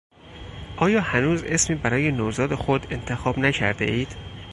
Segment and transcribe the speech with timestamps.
[0.77, 4.15] آیا هنوز اسمی برای نوزاد خود انتخاب نکردهاید؟